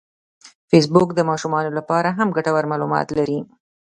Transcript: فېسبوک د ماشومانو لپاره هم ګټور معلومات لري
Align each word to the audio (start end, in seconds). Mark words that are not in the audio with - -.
فېسبوک 0.69 1.09
د 1.15 1.19
ماشومانو 1.29 1.71
لپاره 1.77 2.09
هم 2.17 2.27
ګټور 2.37 2.63
معلومات 2.71 3.07
لري 3.17 3.39